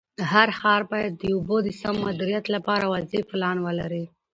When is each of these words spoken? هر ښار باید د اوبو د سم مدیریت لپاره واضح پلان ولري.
هر 0.31 0.47
ښار 0.59 0.81
باید 0.91 1.13
د 1.17 1.23
اوبو 1.35 1.57
د 1.63 1.69
سم 1.81 1.95
مدیریت 2.07 2.45
لپاره 2.55 2.85
واضح 2.93 3.21
پلان 3.29 3.57
ولري. 3.65 4.05